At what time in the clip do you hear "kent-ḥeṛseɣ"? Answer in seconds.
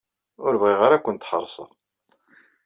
1.03-1.69